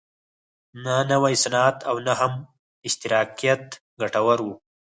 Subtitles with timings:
[0.83, 2.33] نه نوی صنعت او نه هم
[2.87, 3.63] اشتراکیت
[4.01, 4.47] ګټور و.